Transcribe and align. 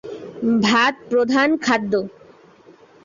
ভাত 0.61 0.95
প্রধান 1.09 1.49
খাদ্য। 1.57 1.93